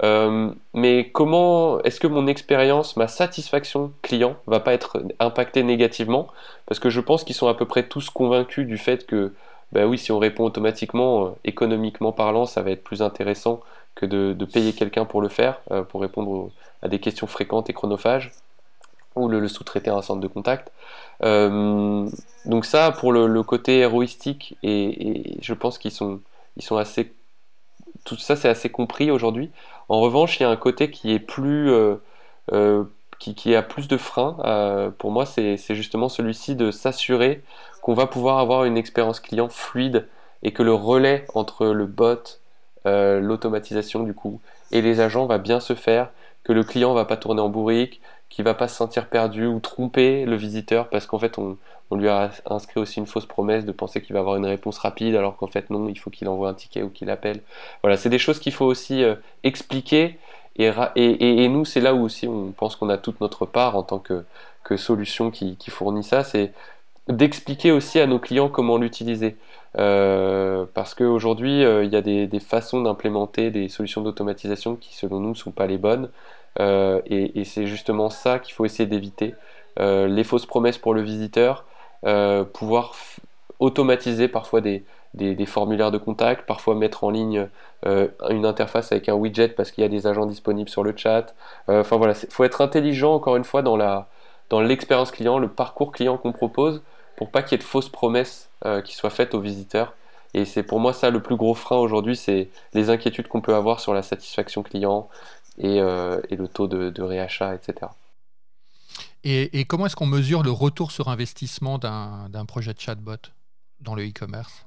[0.03, 6.27] euh, mais comment est-ce que mon expérience, ma satisfaction client va pas être impactée négativement?
[6.67, 9.34] Parce que je pense qu'ils sont à peu près tous convaincus du fait que,
[9.71, 13.62] bah oui, si on répond automatiquement, euh, économiquement parlant, ça va être plus intéressant
[13.97, 18.31] que de, payer quelqu'un pour le faire, pour répondre à des questions fréquentes et chronophages
[19.17, 20.71] ou le, sous-traiter à un centre de contact.
[21.23, 22.07] Euh,
[22.45, 26.21] donc ça, pour le, côté héroïstique, et, je pense qu'ils sont,
[26.55, 27.12] ils sont assez...
[28.05, 29.49] Tout ça, c'est assez compris aujourd'hui.
[29.89, 31.71] En revanche, il y a un côté qui est plus...
[31.71, 31.95] Euh,
[32.53, 32.83] euh,
[33.19, 34.93] qui, qui, a plus de freins.
[34.99, 37.41] pour moi, c'est justement celui-ci de s'assurer
[37.81, 40.07] qu'on va pouvoir avoir une expérience client fluide
[40.43, 42.39] et que le relais entre le bot,
[43.21, 44.39] l'automatisation du coup,
[44.71, 46.10] et les agents va bien se faire,
[46.43, 49.60] que le client va pas tourner en bourrique, qui va pas se sentir perdu ou
[49.60, 51.58] tromper le visiteur parce qu'en fait on,
[51.91, 55.15] lui a inscrit aussi une fausse promesse de penser qu'il va avoir une réponse rapide
[55.15, 57.41] alors qu'en fait non, il faut qu'il envoie un ticket ou qu'il appelle.
[57.82, 60.19] Voilà, c'est des choses qu'il faut aussi euh, expliquer
[60.58, 64.00] et, nous c'est là où aussi on pense qu'on a toute notre part en tant
[64.00, 64.26] que
[64.76, 66.52] solution qui, fournit ça, c'est
[67.08, 69.38] d'expliquer aussi à nos clients comment l'utiliser.
[69.77, 75.19] Euh, parce qu'aujourd'hui, euh, il y a des, façons d'implémenter des solutions d'automatisation qui, selon
[75.19, 76.10] nous, ne sont pas les bonnes.
[76.60, 79.36] Euh, et, c'est justement ça qu'il faut essayer d'éviter.
[79.80, 81.65] Les fausses promesses pour le visiteur,
[82.53, 82.93] pouvoir
[83.60, 84.84] automatiser parfois des,
[85.45, 87.47] formulaires de contact, parfois mettre en ligne
[87.86, 91.36] une interface avec un widget parce qu'il y a des agents disponibles sur le chat.
[91.67, 96.17] Enfin voilà, il faut être intelligent encore une fois dans l'expérience client, le parcours client
[96.17, 96.82] qu'on propose,
[97.15, 98.46] pour pas qu'il y ait de fausses promesses
[98.83, 99.93] qui soient faites aux visiteurs.
[100.33, 103.55] Et c'est pour moi ça le plus gros frein aujourd'hui, c'est les inquiétudes qu'on peut
[103.55, 105.09] avoir sur la satisfaction client,
[105.63, 107.91] euh, et, le taux de, réachat, etc.
[109.23, 113.17] Et, comment est-ce qu'on mesure le retour sur investissement d'un projet de chatbot
[113.81, 114.65] dans le e-commerce?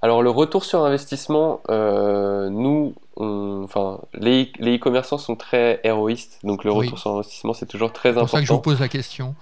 [0.00, 6.70] Alors le retour sur investissement, euh, nous, enfin, les e-commerçants sont très héroïstes, donc le
[6.70, 8.26] retour sur investissement c'est toujours très important.
[8.26, 9.34] C'est pour ça que je vous pose la question.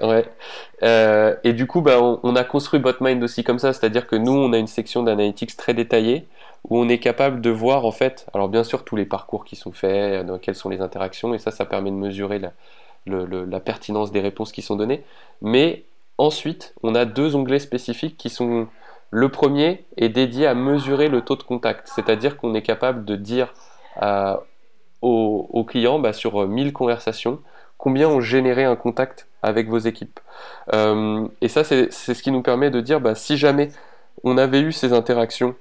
[0.00, 0.24] Ouais.
[0.82, 4.32] Euh, et du coup, bah, on, a construit BotMind aussi comme ça, c'est-à-dire que nous,
[4.32, 6.26] on a une section d'analytics très détaillée
[6.68, 9.56] où on est capable de voir en fait, alors bien sûr tous les parcours qui
[9.56, 12.38] sont faits, dans quelles sont les interactions, et ça, ça permet de mesurer
[13.06, 15.02] la, pertinence des réponses qui sont données.
[15.40, 15.84] Mais
[16.18, 18.68] ensuite, on a deux onglets spécifiques qui sont
[19.12, 23.16] le premier est dédié à mesurer le taux de contact, c'est-à-dire qu'on est capable de
[23.16, 23.52] dire
[25.02, 27.40] aux, aux, clients bah, sur 1000 conversations
[27.80, 30.20] combien ont généré un contact avec vos équipes.
[30.72, 33.70] Euh, et ça, c'est ce qui nous permet de dire bah, si jamais
[34.24, 35.54] on avait eu ces interactions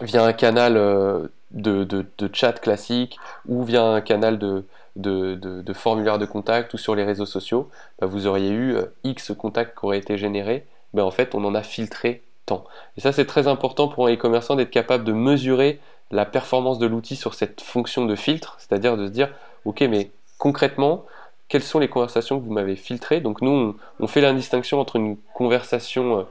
[0.00, 4.64] via un canal euh, de, de, chat classique ou via un canal de,
[4.96, 9.32] de, formulaire de contact ou sur les réseaux sociaux, bah, vous auriez eu euh, X
[9.36, 12.64] contacts qui auraient été générés, ben en fait on en a filtré tant.
[12.96, 16.86] Et ça c'est très important pour un e-commerçant d'être capable de mesurer la performance de
[16.86, 19.30] l'outil sur cette fonction de filtre, c'est-à-dire de se dire
[19.64, 21.04] ok mais concrètement
[21.48, 23.20] quelles sont les conversations que vous m'avez filtrées.
[23.20, 26.22] Donc nous on, fait la distinction entre une conversation euh,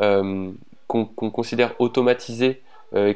[0.00, 0.50] euh,
[0.86, 2.62] qu'on considère automatisée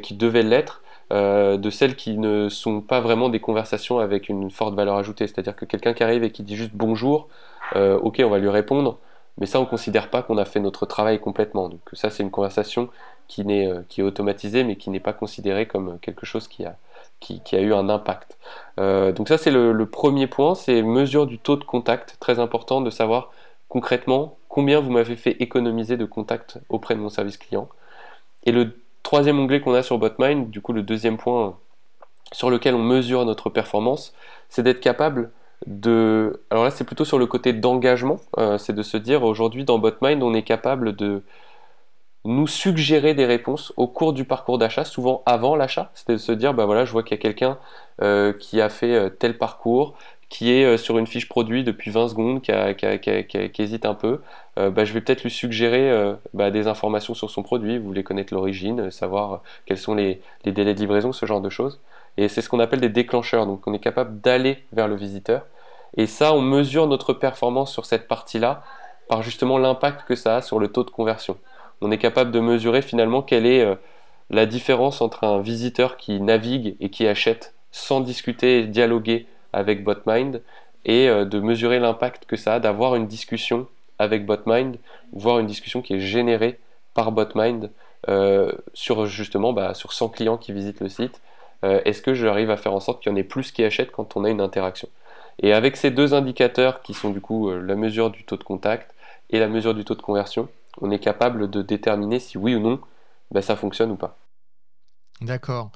[0.02, 4.50] qui devait l'être euh, de celles qui ne sont pas vraiment des conversations avec une
[4.50, 5.26] forte valeur ajoutée.
[5.26, 7.28] C'est-à-dire que quelqu'un qui arrive et qui dit juste bonjour,
[7.76, 8.98] euh, ok, on va lui répondre,
[9.38, 11.68] mais ça, on ne considère pas qu'on a fait notre travail complètement.
[11.68, 12.88] Donc ça, c'est une conversation
[13.38, 16.76] euh, qui est automatisée, mais qui n'est pas considérée comme quelque chose qui a,
[17.20, 18.36] qui, a eu un impact.
[18.76, 22.16] donc ça, c'est le, le, premier point, c'est mesure du taux de contact.
[22.20, 23.30] Très important de savoir
[23.68, 27.68] concrètement combien vous m'avez fait économiser de contact auprès de mon service client.
[28.44, 31.56] Et le troisième onglet qu'on a sur BotMind, du coup le deuxième point
[32.32, 34.14] sur lequel on mesure notre performance,
[34.48, 35.32] c'est d'être capable
[35.66, 36.42] de...
[36.50, 39.78] Alors là c'est plutôt sur le côté d'engagement, euh, c'est de se dire aujourd'hui dans
[39.78, 41.22] BotMind on est capable de
[42.24, 46.32] nous suggérer des réponses au cours du parcours d'achat, souvent avant l'achat, c'est de se
[46.32, 47.58] dire bah voilà je vois qu'il y a quelqu'un
[48.02, 49.94] euh, qui a fait euh, tel parcours,
[50.30, 52.50] qui est euh, sur une fiche produit depuis 20 secondes, qui,
[53.62, 54.20] hésite un peu,
[54.58, 58.02] euh, bah, je vais peut-être lui suggérer bah, des informations sur son produit, vous voulez
[58.02, 61.80] connaître l'origine, savoir quels sont les, délais de livraison, ce genre de choses.
[62.16, 65.42] Et c'est ce qu'on appelle des déclencheurs, donc on est capable d'aller vers le visiteur.
[65.96, 68.64] Et ça, on mesure notre performance sur cette partie-là
[69.08, 71.36] par justement l'impact que ça a sur le taux de conversion.
[71.80, 73.66] On est capable de mesurer finalement quelle est
[74.30, 79.84] la différence entre un visiteur qui navigue et qui achète sans discuter et dialoguer avec
[79.84, 80.40] BotMind
[80.84, 83.66] et euh, de mesurer l'impact que ça a d'avoir une discussion
[83.98, 84.76] avec BotMind,
[85.12, 86.58] voire une discussion qui est générée
[86.94, 87.70] par BotMind
[88.08, 91.20] euh, sur justement bah, sur 100 clients qui visitent le site.
[91.64, 93.92] Euh, est-ce que j'arrive à faire en sorte qu'il y en ait plus qui achètent
[93.92, 94.88] quand on a une interaction?
[95.42, 98.94] Et avec ces deux indicateurs qui sont du coup la mesure du taux de contact
[99.30, 100.48] et la mesure du taux de conversion,
[100.80, 102.80] on est capable de déterminer si oui ou non
[103.30, 104.18] bah, ça fonctionne ou pas.
[105.20, 105.72] D'accord.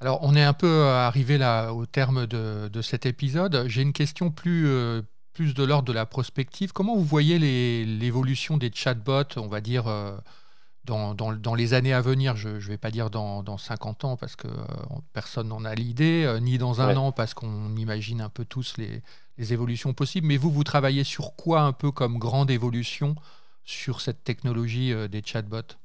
[0.00, 3.64] Alors, on est un peu euh, arrivé là au terme de, cet épisode.
[3.66, 6.72] J'ai une question plus, euh, plus de l'ordre de la prospective.
[6.72, 7.38] Comment vous voyez
[7.84, 10.16] l'évolution des chatbots, on va dire, euh,
[10.84, 12.36] dans, dans, les années à venir?
[12.36, 14.48] Je ne vais pas dire dans, dans, 50 ans parce que
[15.12, 19.02] personne n'en a l'idée, ni dans un an parce qu'on imagine un peu tous les,
[19.36, 20.28] les, évolutions possibles.
[20.28, 23.16] Mais vous, vous travaillez sur quoi un peu comme grande évolution
[23.68, 25.76] sur cette technologie des chatbots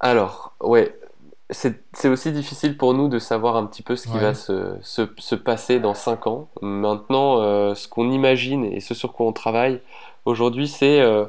[0.00, 0.98] alors, ouais,
[1.50, 5.34] c'est aussi difficile pour nous de savoir un petit peu ce qui va se, se,
[5.34, 6.48] passer dans 5 ans.
[6.62, 9.80] Maintenant, euh, ce qu'on imagine et ce sur quoi on travaille
[10.24, 11.26] aujourd'hui, c'est euh,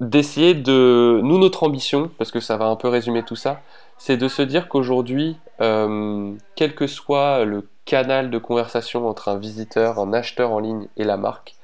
[0.00, 1.20] d'essayer de...
[1.22, 3.60] Nous, notre ambition, parce que ça va un peu résumer tout ça,
[3.98, 9.36] c'est de se dire qu'aujourd'hui, euh, quel que soit le canal de conversation entre un
[9.36, 11.54] visiteur, un acheteur en ligne et la marque,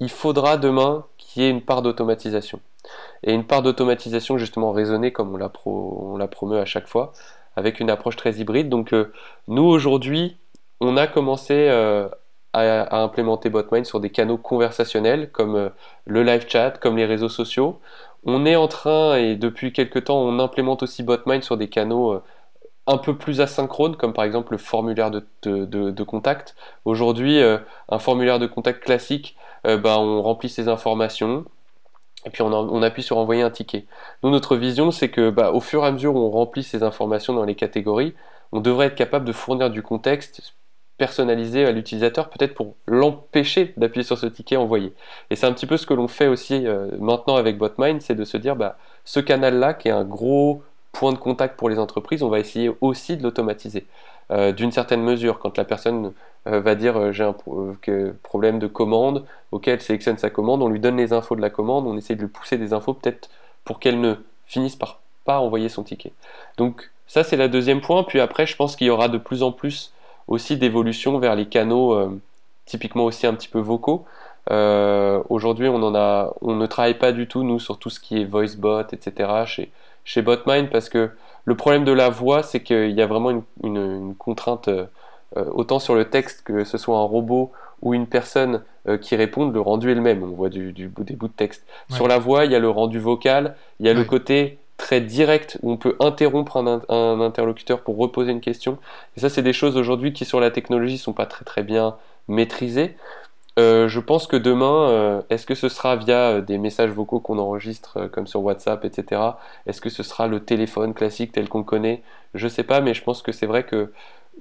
[0.00, 2.60] il faudra demain qu'il y ait une part d'automatisation
[3.22, 7.12] et une part d'automatisation justement raisonnée comme on la, promeut à chaque fois,
[7.56, 8.68] avec une approche très hybride.
[8.68, 9.12] Donc euh,
[9.48, 10.36] nous aujourd'hui,
[10.80, 12.08] on a commencé euh,
[12.52, 15.68] à, implémenter BotMind sur des canaux conversationnels comme euh,
[16.04, 17.80] le live chat, comme les réseaux sociaux.
[18.24, 22.22] On est en train, et depuis quelques temps, on implémente aussi BotMind sur des canaux
[22.86, 26.54] un peu plus asynchrones, comme par exemple le formulaire de, contact.
[26.84, 27.40] Aujourd'hui,
[27.88, 31.46] un formulaire de contact classique, ben, on remplit ses informations,
[32.26, 33.86] et puis on, appuie sur envoyer un ticket.
[34.22, 36.82] Nous, notre vision, c'est que bah, au fur et à mesure où on remplit ces
[36.82, 38.14] informations dans les catégories,
[38.52, 40.54] on devrait être capable de fournir du contexte
[40.96, 44.94] personnalisé à l'utilisateur, peut-être pour l'empêcher d'appuyer sur ce ticket envoyé.
[45.30, 48.14] Et c'est un petit peu ce que l'on fait aussi euh, maintenant avec BotMind, c'est
[48.14, 50.62] de se dire, bah, ce canal-là, qui est un gros
[50.94, 53.86] point de contact pour les entreprises, on va essayer aussi de l'automatiser.
[54.30, 56.14] Euh, d'une certaine mesure, quand la personne
[56.46, 57.34] euh, va dire euh, j'ai un
[58.22, 61.50] problème de commande, auquel elle sélectionne sa commande, on lui donne les infos de la
[61.50, 63.28] commande, on essaie de lui pousser des infos peut-être
[63.64, 64.14] pour qu'elle ne
[64.46, 66.12] finisse par pas envoyer son ticket.
[66.56, 69.42] Donc ça c'est la deuxième point, puis après je pense qu'il y aura de plus
[69.42, 69.92] en plus
[70.26, 72.18] aussi d'évolution vers les canaux
[72.64, 74.06] typiquement aussi un petit peu vocaux.
[74.50, 78.20] Aujourd'hui, on en a, on ne travaille pas du tout nous sur tout ce qui
[78.20, 79.44] est voicebot, etc.
[79.46, 79.70] chez
[80.04, 81.10] chez BotMind parce que
[81.44, 84.86] le problème de la voix, c'est qu'il y a vraiment une, contrainte, euh,
[85.36, 89.16] euh, autant sur le texte que ce soit un robot ou une personne euh, qui
[89.16, 90.22] réponde, le rendu est le même.
[90.22, 91.66] On voit du, des bouts de texte.
[91.90, 95.00] Sur la voix, il y a le rendu vocal, il y a le côté très
[95.00, 98.78] direct où on peut interrompre un, interlocuteur pour reposer une question.
[99.16, 101.96] Et ça, c'est des choses aujourd'hui qui, sur la technologie, sont pas très très bien
[102.28, 102.96] maîtrisées.
[103.56, 108.26] Je pense que demain, est-ce que ce sera via des messages vocaux qu'on enregistre comme
[108.26, 109.20] sur WhatsApp, etc.
[109.66, 112.02] Est-ce que ce sera le téléphone classique tel qu'on connaît?
[112.34, 113.88] Je sais pas, mais je pense que c'est vrai qu'il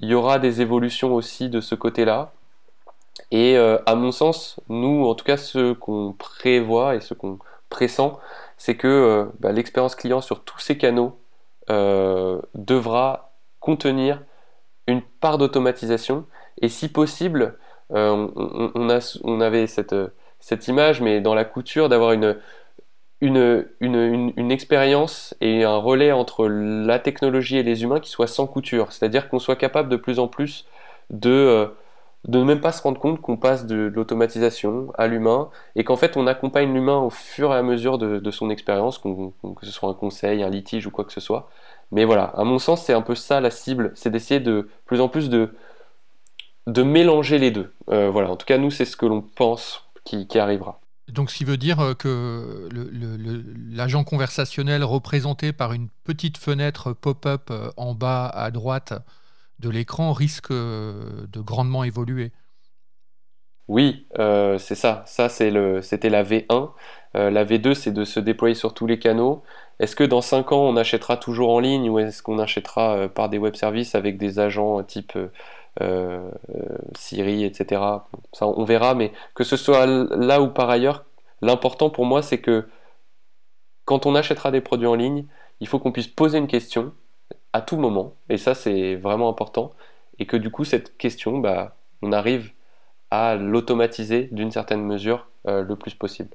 [0.02, 2.34] y aura des évolutions aussi de ce côté-là.
[3.30, 7.38] Et à mon sens, nous, en tout cas, ce qu'on prévoit et ce qu'on
[7.70, 8.20] pressent,
[8.58, 11.20] c'est que bah, l'expérience client sur tous ces canaux
[11.70, 14.22] devra contenir
[14.88, 16.26] une part d'automatisation
[16.62, 17.58] et si possible,
[17.94, 19.96] euh, on, avait cette,
[20.40, 22.36] cette, image, mais dans la couture, d'avoir une,
[24.52, 28.92] expérience et un relais entre la technologie et les humains qui soit sans couture.
[28.92, 30.66] C'est-à-dire qu'on soit capable de plus en plus
[31.10, 31.68] de, euh,
[32.28, 35.96] de ne même pas se rendre compte qu'on passe de, l'automatisation à l'humain et qu'en
[35.98, 39.90] fait on accompagne l'humain au fur et à mesure de son expérience, que ce soit
[39.90, 41.50] un conseil, un litige ou quoi que ce soit.
[41.92, 45.00] Mais voilà, à mon sens, c'est un peu ça la cible, c'est d'essayer de plus
[45.00, 45.54] en plus de,
[46.68, 47.74] de mélanger les deux.
[47.90, 50.80] Euh, voilà, en tout cas, nous, c'est ce que l'on pense qui, arrivera.
[51.08, 52.70] Donc, ce qui veut dire euh, que
[53.72, 58.94] l'agent conversationnel représenté par une petite fenêtre pop-up euh, en bas à droite
[59.60, 62.32] de l'écran risque de grandement évoluer.
[63.70, 65.04] Oui, c'est ça.
[65.06, 66.72] Ça, c'était la V1.
[67.14, 69.44] la V2, c'est de se déployer sur tous les canaux.
[69.80, 73.08] Est-ce que dans 5 ans, on achètera toujours en ligne ou est-ce qu'on achètera euh,
[73.08, 75.18] par des web services avec des agents type
[75.82, 76.30] euh,
[76.96, 77.82] Siri, etc.
[78.32, 81.06] Ça, on verra, mais que ce soit là ou par ailleurs,
[81.42, 82.68] l'important pour moi, c'est que
[83.86, 85.26] quand on achètera des produits en ligne,
[85.60, 86.94] il faut qu'on puisse poser une question
[87.54, 89.72] à tout moment, et ça c'est vraiment important,
[90.20, 92.52] et que du coup cette question, bah, on arrive
[93.12, 96.30] à l'automatiser d'une certaine mesure euh, le plus possible.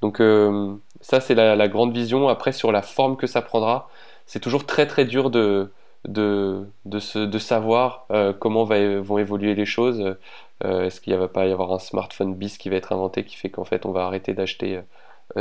[0.00, 2.28] Donc euh, ça c'est la, grande vision.
[2.28, 3.88] Après sur la forme que ça prendra,
[4.26, 5.70] c'est toujours très très dur de,
[6.06, 10.16] de, de, savoir euh, comment vont évoluer les choses.
[10.62, 13.36] Est-ce qu'il ne va pas y avoir un smartphone bis qui va être inventé qui
[13.36, 14.80] fait qu'en fait on va arrêter d'acheter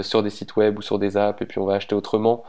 [0.01, 2.43] sur des sites web ou sur des apps et puis on va acheter autrement?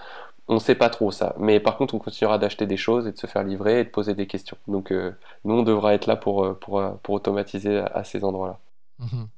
[0.48, 1.34] On ne sait pas trop ça.
[1.38, 3.90] Mais par contre, on continuera d'acheter des choses et de se faire livrer et de
[3.90, 4.56] poser des questions.
[4.66, 8.58] Donc, nous, on devra être là pour, pour, pour automatiser à, ces endroits-là.
[8.98, 9.28] Mhm.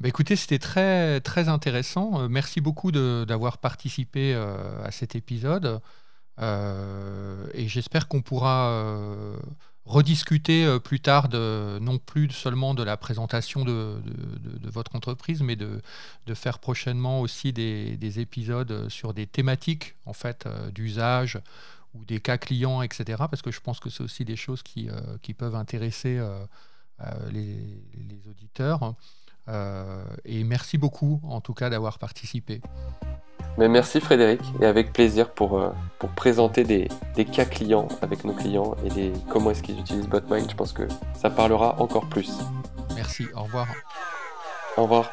[0.00, 2.20] Bah, écoutez, c'était très, très intéressant.
[2.20, 5.80] Euh, merci beaucoup d'avoir participé euh, à cet épisode.
[6.38, 8.82] Euh, et j'espère qu'on pourra
[9.84, 14.00] rediscuter plus tard, non plus seulement de la présentation de,
[14.64, 15.80] votre entreprise, mais de,
[16.34, 21.38] faire prochainement aussi des, épisodes sur des thématiques en fait d'usage
[21.94, 23.24] ou des cas clients, etc.
[23.30, 24.88] Parce que je pense que c'est aussi des choses qui,
[25.38, 26.20] peuvent intéresser
[27.30, 28.94] les, auditeurs.
[29.48, 32.60] Euh, et merci beaucoup, en tout cas, d'avoir participé.
[33.58, 38.24] Mais merci Frédéric, et avec plaisir pour, euh, pour présenter des, des, cas clients avec
[38.24, 40.50] nos clients et des, comment est-ce qu'ils utilisent BotMind.
[40.50, 42.30] Je pense que ça parlera encore plus.
[42.94, 43.68] Merci, au revoir.
[44.76, 45.10] Au revoir.